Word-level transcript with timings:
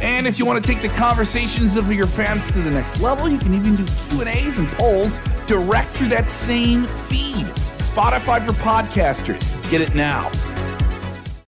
And 0.00 0.26
if 0.26 0.38
you 0.38 0.46
want 0.46 0.64
to 0.64 0.72
take 0.72 0.80
the 0.80 0.88
conversations 0.96 1.76
of 1.76 1.92
your 1.92 2.06
fans 2.06 2.52
to 2.52 2.60
the 2.60 2.70
next 2.70 3.00
level, 3.00 3.28
you 3.28 3.38
can 3.38 3.52
even 3.54 3.74
do 3.74 3.84
Q&As 4.10 4.58
and 4.58 4.68
polls 4.68 5.18
direct 5.46 5.90
through 5.90 6.08
that 6.08 6.28
same 6.28 6.86
feed. 6.86 7.46
Spotify 7.78 8.46
for 8.46 8.52
podcasters. 8.52 9.70
Get 9.70 9.80
it 9.80 9.94
now. 9.94 10.30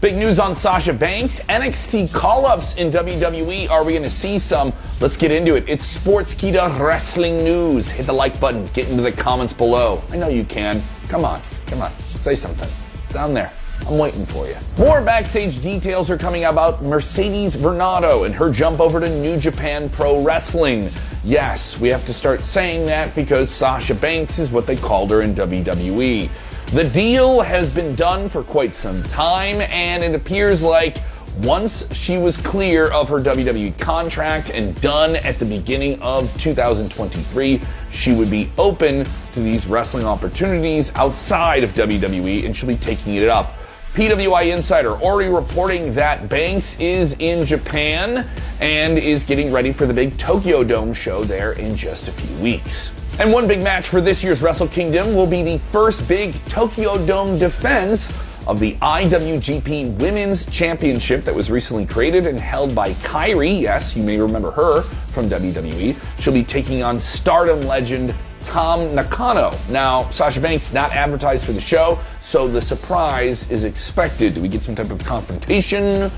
Big 0.00 0.16
news 0.16 0.38
on 0.38 0.54
Sasha 0.54 0.92
Banks. 0.92 1.40
NXT 1.42 2.12
call 2.12 2.44
ups 2.44 2.74
in 2.74 2.90
WWE. 2.90 3.70
Are 3.70 3.84
we 3.84 3.92
going 3.92 4.02
to 4.02 4.10
see 4.10 4.38
some? 4.38 4.72
Let's 5.00 5.16
get 5.16 5.30
into 5.30 5.54
it. 5.54 5.68
It's 5.68 5.96
Sportskeeda 5.96 6.78
Wrestling 6.78 7.38
News. 7.44 7.90
Hit 7.90 8.06
the 8.06 8.12
like 8.12 8.38
button. 8.40 8.66
Get 8.74 8.88
into 8.90 9.02
the 9.02 9.12
comments 9.12 9.52
below. 9.52 10.02
I 10.10 10.16
know 10.16 10.28
you 10.28 10.44
can. 10.44 10.82
Come 11.08 11.24
on. 11.24 11.40
Come 11.66 11.80
on. 11.80 11.92
Say 12.02 12.34
something. 12.34 12.68
Down 13.10 13.32
there. 13.32 13.52
I'm 13.86 13.98
waiting 13.98 14.24
for 14.24 14.46
you. 14.46 14.56
More 14.78 15.02
backstage 15.02 15.60
details 15.60 16.10
are 16.10 16.16
coming 16.16 16.44
about 16.44 16.82
Mercedes 16.82 17.56
Varnado 17.56 18.24
and 18.24 18.34
her 18.34 18.50
jump 18.50 18.80
over 18.80 18.98
to 18.98 19.08
New 19.20 19.36
Japan 19.36 19.90
Pro 19.90 20.22
Wrestling. 20.22 20.88
Yes, 21.22 21.78
we 21.78 21.88
have 21.88 22.06
to 22.06 22.12
start 22.12 22.42
saying 22.42 22.86
that 22.86 23.14
because 23.14 23.50
Sasha 23.50 23.94
Banks 23.94 24.38
is 24.38 24.50
what 24.50 24.66
they 24.66 24.76
called 24.76 25.10
her 25.10 25.22
in 25.22 25.34
WWE. 25.34 26.30
The 26.72 26.84
deal 26.84 27.40
has 27.40 27.74
been 27.74 27.94
done 27.94 28.28
for 28.28 28.42
quite 28.42 28.74
some 28.74 29.02
time, 29.04 29.60
and 29.60 30.02
it 30.02 30.14
appears 30.14 30.62
like 30.62 30.96
once 31.42 31.86
she 31.94 32.16
was 32.16 32.36
clear 32.36 32.88
of 32.88 33.08
her 33.08 33.18
WWE 33.18 33.76
contract 33.78 34.50
and 34.50 34.80
done 34.80 35.16
at 35.16 35.38
the 35.38 35.44
beginning 35.44 36.00
of 36.00 36.32
2023, 36.40 37.60
she 37.90 38.12
would 38.14 38.30
be 38.30 38.50
open 38.56 39.04
to 39.32 39.40
these 39.40 39.66
wrestling 39.66 40.06
opportunities 40.06 40.92
outside 40.94 41.64
of 41.64 41.72
WWE 41.74 42.46
and 42.46 42.56
she'll 42.56 42.68
be 42.68 42.76
taking 42.76 43.16
it 43.16 43.28
up. 43.28 43.54
PWInsider 43.94 45.00
already 45.00 45.30
reporting 45.30 45.94
that 45.94 46.28
Banks 46.28 46.76
is 46.80 47.14
in 47.20 47.46
Japan 47.46 48.28
and 48.60 48.98
is 48.98 49.22
getting 49.22 49.52
ready 49.52 49.72
for 49.72 49.86
the 49.86 49.94
big 49.94 50.18
Tokyo 50.18 50.64
Dome 50.64 50.92
show 50.92 51.22
there 51.22 51.52
in 51.52 51.76
just 51.76 52.08
a 52.08 52.12
few 52.12 52.36
weeks. 52.42 52.92
And 53.20 53.32
one 53.32 53.46
big 53.46 53.62
match 53.62 53.86
for 53.86 54.00
this 54.00 54.24
year's 54.24 54.42
Wrestle 54.42 54.66
Kingdom 54.66 55.14
will 55.14 55.28
be 55.28 55.44
the 55.44 55.58
first 55.58 56.08
big 56.08 56.44
Tokyo 56.46 57.06
Dome 57.06 57.38
defense 57.38 58.12
of 58.48 58.58
the 58.58 58.74
IWGP 58.82 59.96
Women's 59.98 60.44
Championship 60.46 61.22
that 61.24 61.34
was 61.34 61.48
recently 61.48 61.86
created 61.86 62.26
and 62.26 62.40
held 62.40 62.74
by 62.74 62.94
Kairi. 62.94 63.60
Yes, 63.60 63.96
you 63.96 64.02
may 64.02 64.18
remember 64.18 64.50
her 64.50 64.82
from 64.82 65.30
WWE. 65.30 65.96
She'll 66.18 66.34
be 66.34 66.42
taking 66.42 66.82
on 66.82 66.98
Stardom 66.98 67.60
legend 67.60 68.12
Tam 68.44 68.94
Nakano. 68.94 69.52
Now, 69.68 70.08
Sasha 70.10 70.40
Banks 70.40 70.72
not 70.72 70.92
advertised 70.92 71.44
for 71.44 71.52
the 71.52 71.60
show, 71.60 71.98
so 72.20 72.46
the 72.46 72.62
surprise 72.62 73.50
is 73.50 73.64
expected. 73.64 74.34
Do 74.34 74.40
we 74.40 74.48
get 74.48 74.62
some 74.62 74.74
type 74.74 74.90
of 74.90 75.02
confrontation? 75.04 76.10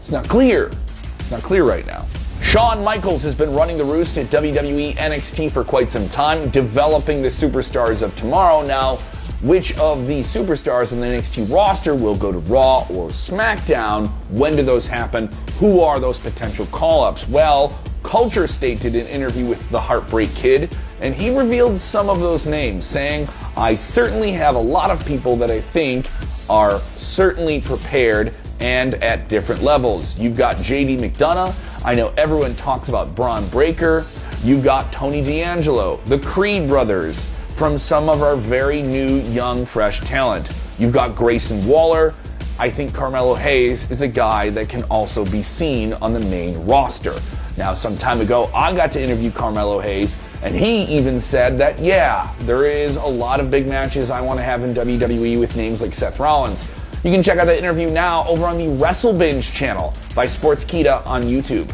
It's 0.00 0.10
not 0.10 0.28
clear. 0.28 0.70
It's 1.18 1.30
not 1.30 1.42
clear 1.42 1.64
right 1.64 1.86
now. 1.86 2.06
Shawn 2.40 2.82
Michaels 2.84 3.22
has 3.24 3.34
been 3.34 3.52
running 3.52 3.76
the 3.76 3.84
roost 3.84 4.16
at 4.16 4.26
WWE 4.26 4.96
NXT 4.96 5.50
for 5.50 5.64
quite 5.64 5.90
some 5.90 6.08
time, 6.08 6.48
developing 6.50 7.20
the 7.20 7.28
superstars 7.28 8.00
of 8.00 8.14
tomorrow. 8.16 8.62
Now, 8.64 8.96
which 9.42 9.76
of 9.78 10.06
the 10.06 10.20
superstars 10.20 10.92
in 10.92 11.00
the 11.00 11.06
NXT 11.06 11.52
roster 11.52 11.94
will 11.94 12.16
go 12.16 12.32
to 12.32 12.38
Raw 12.38 12.80
or 12.90 13.08
SmackDown? 13.10 14.08
When 14.30 14.56
do 14.56 14.62
those 14.62 14.86
happen? 14.86 15.30
Who 15.58 15.80
are 15.80 16.00
those 16.00 16.18
potential 16.18 16.66
call 16.66 17.04
ups? 17.04 17.28
Well, 17.28 17.78
Culture 18.02 18.46
State 18.46 18.80
did 18.80 18.94
an 18.94 19.06
interview 19.06 19.46
with 19.46 19.68
the 19.70 19.80
Heartbreak 19.80 20.34
Kid, 20.34 20.74
and 21.00 21.14
he 21.14 21.36
revealed 21.36 21.78
some 21.78 22.08
of 22.10 22.20
those 22.20 22.46
names, 22.46 22.84
saying, 22.84 23.28
I 23.56 23.74
certainly 23.74 24.32
have 24.32 24.54
a 24.54 24.60
lot 24.60 24.90
of 24.90 25.04
people 25.06 25.36
that 25.36 25.50
I 25.50 25.60
think 25.60 26.08
are 26.48 26.80
certainly 26.96 27.60
prepared 27.60 28.34
and 28.60 28.94
at 28.94 29.28
different 29.28 29.62
levels. 29.62 30.18
You've 30.18 30.36
got 30.36 30.56
JD 30.56 30.98
McDonagh. 30.98 31.54
I 31.84 31.94
know 31.94 32.12
everyone 32.16 32.54
talks 32.56 32.88
about 32.88 33.14
Bron 33.14 33.46
Breakker. 33.48 34.04
You've 34.42 34.64
got 34.64 34.92
Tony 34.92 35.22
D'Angelo, 35.22 36.00
the 36.06 36.18
Creed 36.18 36.68
brothers 36.68 37.30
from 37.54 37.76
some 37.76 38.08
of 38.08 38.22
our 38.22 38.36
very 38.36 38.82
new, 38.82 39.16
young, 39.30 39.66
fresh 39.66 40.00
talent. 40.00 40.50
You've 40.78 40.92
got 40.92 41.16
Grayson 41.16 41.64
Waller. 41.66 42.14
I 42.58 42.70
think 42.70 42.92
Carmelo 42.92 43.34
Hayes 43.34 43.88
is 43.90 44.02
a 44.02 44.08
guy 44.08 44.50
that 44.50 44.68
can 44.68 44.82
also 44.84 45.24
be 45.24 45.42
seen 45.42 45.92
on 45.94 46.12
the 46.12 46.20
main 46.20 46.64
roster. 46.66 47.14
Now, 47.56 47.72
some 47.72 47.96
time 47.96 48.20
ago, 48.20 48.50
I 48.54 48.74
got 48.74 48.92
to 48.92 49.02
interview 49.02 49.30
Carmelo 49.30 49.80
Hayes, 49.80 50.16
and 50.42 50.54
he 50.54 50.84
even 50.84 51.20
said 51.20 51.58
that, 51.58 51.78
yeah, 51.78 52.32
there 52.40 52.64
is 52.64 52.96
a 52.96 53.06
lot 53.06 53.40
of 53.40 53.50
big 53.50 53.66
matches 53.66 54.10
I 54.10 54.20
want 54.20 54.38
to 54.38 54.44
have 54.44 54.62
in 54.62 54.74
WWE 54.74 55.40
with 55.40 55.56
names 55.56 55.82
like 55.82 55.94
Seth 55.94 56.20
Rollins. 56.20 56.68
You 57.04 57.12
can 57.12 57.22
check 57.22 57.38
out 57.38 57.46
that 57.46 57.58
interview 57.58 57.88
now 57.90 58.26
over 58.26 58.46
on 58.46 58.58
the 58.58 58.68
Wrestle 58.68 59.12
Binge 59.12 59.52
channel 59.52 59.94
by 60.14 60.26
Sports 60.26 60.64
Sportskeeda 60.64 61.06
on 61.06 61.22
YouTube. 61.22 61.72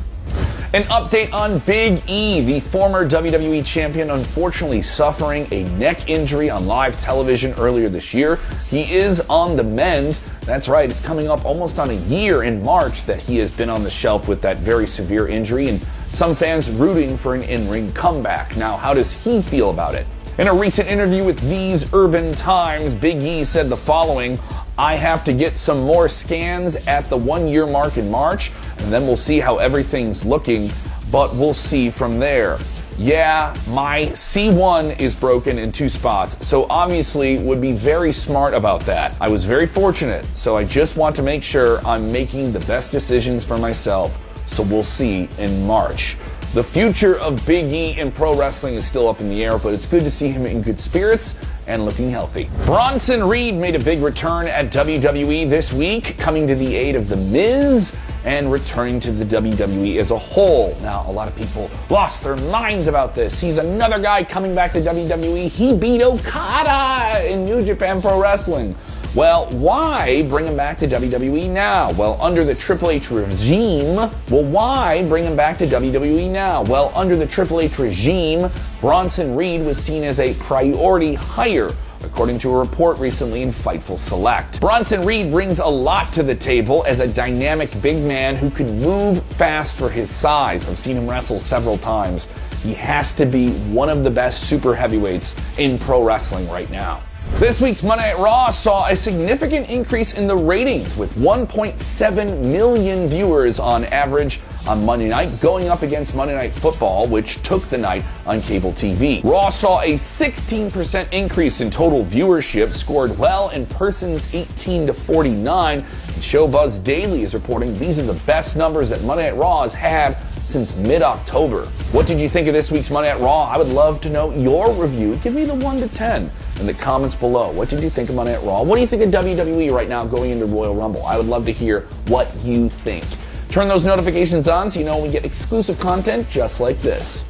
An 0.74 0.82
update 0.84 1.32
on 1.32 1.60
Big 1.60 2.02
E, 2.08 2.40
the 2.40 2.58
former 2.58 3.08
WWE 3.08 3.64
champion, 3.64 4.10
unfortunately 4.10 4.82
suffering 4.82 5.46
a 5.52 5.62
neck 5.78 6.10
injury 6.10 6.50
on 6.50 6.66
live 6.66 6.96
television 6.96 7.54
earlier 7.54 7.88
this 7.88 8.12
year. 8.12 8.40
He 8.68 8.92
is 8.92 9.20
on 9.30 9.56
the 9.56 9.62
mend. 9.62 10.18
That's 10.42 10.68
right, 10.68 10.90
it's 10.90 11.00
coming 11.00 11.28
up 11.28 11.44
almost 11.44 11.78
on 11.78 11.90
a 11.90 11.94
year 11.94 12.42
in 12.42 12.62
March 12.62 13.04
that 13.04 13.20
he 13.20 13.36
has 13.36 13.52
been 13.52 13.70
on 13.70 13.84
the 13.84 13.90
shelf 13.90 14.26
with 14.26 14.42
that 14.42 14.58
very 14.58 14.86
severe 14.86 15.28
injury, 15.28 15.68
and 15.68 15.80
some 16.14 16.34
fans 16.34 16.70
rooting 16.70 17.18
for 17.18 17.34
an 17.34 17.42
in 17.42 17.68
ring 17.68 17.92
comeback. 17.92 18.56
Now, 18.56 18.76
how 18.76 18.94
does 18.94 19.12
he 19.12 19.42
feel 19.42 19.70
about 19.70 19.94
it? 19.94 20.06
In 20.38 20.48
a 20.48 20.54
recent 20.54 20.88
interview 20.88 21.24
with 21.24 21.40
These 21.48 21.92
Urban 21.92 22.32
Times, 22.34 22.94
Big 22.94 23.18
E 23.18 23.44
said 23.44 23.68
the 23.68 23.76
following 23.76 24.38
I 24.76 24.96
have 24.96 25.22
to 25.24 25.32
get 25.32 25.54
some 25.54 25.80
more 25.80 26.08
scans 26.08 26.74
at 26.88 27.08
the 27.08 27.16
one 27.16 27.46
year 27.46 27.66
mark 27.66 27.96
in 27.96 28.10
March, 28.10 28.50
and 28.78 28.92
then 28.92 29.06
we'll 29.06 29.16
see 29.16 29.38
how 29.38 29.58
everything's 29.58 30.24
looking, 30.24 30.70
but 31.10 31.34
we'll 31.36 31.54
see 31.54 31.90
from 31.90 32.18
there. 32.18 32.58
Yeah, 32.98 33.56
my 33.68 34.06
C1 34.06 35.00
is 35.00 35.14
broken 35.16 35.58
in 35.58 35.72
two 35.72 35.88
spots, 35.88 36.44
so 36.46 36.66
obviously 36.70 37.38
would 37.38 37.60
be 37.60 37.72
very 37.72 38.12
smart 38.12 38.54
about 38.54 38.80
that. 38.82 39.14
I 39.20 39.28
was 39.28 39.44
very 39.44 39.66
fortunate, 39.66 40.24
so 40.34 40.56
I 40.56 40.64
just 40.64 40.96
want 40.96 41.14
to 41.16 41.22
make 41.22 41.42
sure 41.42 41.84
I'm 41.86 42.10
making 42.12 42.52
the 42.52 42.60
best 42.60 42.92
decisions 42.92 43.44
for 43.44 43.58
myself, 43.58 44.16
so 44.46 44.62
we'll 44.62 44.82
see 44.82 45.28
in 45.38 45.66
March. 45.66 46.16
The 46.54 46.62
future 46.62 47.18
of 47.18 47.44
Big 47.46 47.72
E 47.72 47.98
in 47.98 48.12
pro 48.12 48.38
wrestling 48.38 48.74
is 48.74 48.86
still 48.86 49.08
up 49.08 49.20
in 49.20 49.28
the 49.28 49.44
air, 49.44 49.58
but 49.58 49.74
it's 49.74 49.86
good 49.86 50.04
to 50.04 50.10
see 50.10 50.28
him 50.28 50.46
in 50.46 50.62
good 50.62 50.78
spirits 50.78 51.34
and 51.66 51.84
looking 51.84 52.10
healthy. 52.10 52.48
Bronson 52.64 53.24
Reed 53.24 53.54
made 53.56 53.74
a 53.74 53.80
big 53.80 54.00
return 54.02 54.46
at 54.46 54.70
WWE 54.70 55.50
this 55.50 55.72
week, 55.72 56.16
coming 56.18 56.46
to 56.46 56.54
the 56.54 56.76
aid 56.76 56.94
of 56.94 57.08
The 57.08 57.16
Miz 57.16 57.92
and 58.24 58.50
returning 58.50 59.00
to 59.00 59.12
the 59.12 59.24
WWE 59.24 59.98
as 59.98 60.10
a 60.10 60.18
whole. 60.18 60.76
Now, 60.80 61.04
a 61.08 61.12
lot 61.12 61.28
of 61.28 61.36
people 61.36 61.70
lost 61.90 62.22
their 62.22 62.36
minds 62.36 62.86
about 62.86 63.14
this. 63.14 63.38
He's 63.40 63.58
another 63.58 63.98
guy 63.98 64.24
coming 64.24 64.54
back 64.54 64.72
to 64.72 64.80
WWE. 64.80 65.48
He 65.48 65.76
beat 65.76 66.02
Okada 66.02 67.30
in 67.30 67.44
New 67.44 67.62
Japan 67.62 68.00
Pro 68.00 68.20
Wrestling. 68.20 68.74
Well, 69.14 69.46
why 69.52 70.22
bring 70.28 70.48
him 70.48 70.56
back 70.56 70.76
to 70.78 70.88
WWE 70.88 71.48
now? 71.48 71.92
Well, 71.92 72.18
under 72.20 72.42
the 72.42 72.54
Triple 72.56 72.90
H 72.90 73.12
regime, 73.12 73.94
well, 73.94 74.10
why 74.42 75.04
bring 75.08 75.22
him 75.22 75.36
back 75.36 75.56
to 75.58 75.66
WWE 75.66 76.28
now? 76.28 76.62
Well, 76.62 76.90
under 76.96 77.14
the 77.14 77.24
Triple 77.24 77.60
H 77.60 77.78
regime, 77.78 78.50
Bronson 78.80 79.36
Reed 79.36 79.64
was 79.64 79.80
seen 79.80 80.02
as 80.02 80.18
a 80.18 80.34
priority 80.34 81.14
hire 81.14 81.70
according 82.02 82.40
to 82.40 82.50
a 82.50 82.58
report 82.58 82.98
recently 82.98 83.42
in 83.42 83.52
Fightful 83.52 83.98
Select. 83.98 84.60
Bronson 84.60 85.04
Reed 85.04 85.30
brings 85.30 85.60
a 85.60 85.66
lot 85.66 86.12
to 86.12 86.24
the 86.24 86.34
table 86.34 86.84
as 86.86 86.98
a 86.98 87.06
dynamic 87.06 87.70
big 87.80 88.04
man 88.04 88.34
who 88.34 88.50
can 88.50 88.80
move 88.80 89.22
fast 89.26 89.76
for 89.76 89.88
his 89.88 90.10
size. 90.10 90.68
I've 90.68 90.76
seen 90.76 90.96
him 90.96 91.08
wrestle 91.08 91.38
several 91.38 91.78
times. 91.78 92.26
He 92.64 92.74
has 92.74 93.14
to 93.14 93.26
be 93.26 93.52
one 93.70 93.88
of 93.88 94.02
the 94.02 94.10
best 94.10 94.48
super 94.48 94.74
heavyweights 94.74 95.36
in 95.56 95.78
pro 95.78 96.02
wrestling 96.02 96.48
right 96.48 96.70
now. 96.70 97.00
This 97.40 97.60
week's 97.60 97.82
Monday 97.82 98.12
Night 98.12 98.18
Raw 98.20 98.50
saw 98.50 98.86
a 98.86 98.94
significant 98.94 99.68
increase 99.68 100.14
in 100.14 100.28
the 100.28 100.36
ratings 100.36 100.96
with 100.96 101.12
1.7 101.14 102.44
million 102.44 103.08
viewers 103.08 103.58
on 103.58 103.82
average 103.86 104.40
on 104.68 104.86
Monday 104.86 105.08
night, 105.08 105.40
going 105.40 105.68
up 105.68 105.82
against 105.82 106.14
Monday 106.14 106.34
Night 106.36 106.54
Football, 106.54 107.08
which 107.08 107.42
took 107.42 107.64
the 107.64 107.76
night 107.76 108.04
on 108.24 108.40
cable 108.40 108.70
TV. 108.70 109.22
Raw 109.24 109.50
saw 109.50 109.80
a 109.80 109.94
16% 109.94 111.12
increase 111.12 111.60
in 111.60 111.72
total 111.72 112.04
viewership, 112.04 112.72
scored 112.72 113.18
well 113.18 113.48
in 113.50 113.66
persons 113.66 114.32
18 114.32 114.86
to 114.86 114.94
49. 114.94 115.82
Showbuzz 115.82 116.84
Daily 116.84 117.22
is 117.22 117.34
reporting 117.34 117.76
these 117.80 117.98
are 117.98 118.04
the 118.04 118.20
best 118.26 118.56
numbers 118.56 118.88
that 118.90 119.02
Monday 119.02 119.28
Night 119.28 119.36
Raw 119.36 119.62
has 119.62 119.74
had 119.74 120.16
since 120.44 120.74
mid 120.76 121.02
October. 121.02 121.66
What 121.92 122.06
did 122.06 122.20
you 122.20 122.28
think 122.28 122.46
of 122.46 122.54
this 122.54 122.70
week's 122.70 122.90
Monday 122.90 123.12
Night 123.12 123.20
Raw? 123.20 123.44
I 123.44 123.58
would 123.58 123.68
love 123.68 124.00
to 124.02 124.10
know 124.10 124.30
your 124.34 124.72
review. 124.72 125.16
Give 125.16 125.34
me 125.34 125.44
the 125.44 125.54
1 125.54 125.80
to 125.80 125.88
10 125.88 126.30
in 126.60 126.66
the 126.66 126.74
comments 126.74 127.14
below. 127.14 127.50
What 127.50 127.68
did 127.68 127.82
you 127.82 127.90
think 127.90 128.08
of 128.08 128.14
Monday 128.14 128.34
at 128.34 128.42
Raw? 128.42 128.62
What 128.62 128.76
do 128.76 128.80
you 128.80 128.86
think 128.86 129.02
of 129.02 129.10
WWE 129.10 129.72
right 129.72 129.88
now 129.88 130.04
going 130.04 130.30
into 130.30 130.46
Royal 130.46 130.74
Rumble? 130.74 131.04
I 131.04 131.16
would 131.16 131.26
love 131.26 131.44
to 131.46 131.52
hear 131.52 131.88
what 132.06 132.32
you 132.44 132.68
think. 132.68 133.04
Turn 133.48 133.68
those 133.68 133.84
notifications 133.84 134.48
on 134.48 134.70
so 134.70 134.80
you 134.80 134.86
know 134.86 135.02
we 135.02 135.10
get 135.10 135.24
exclusive 135.24 135.78
content 135.78 136.28
just 136.28 136.60
like 136.60 136.80
this. 136.82 137.24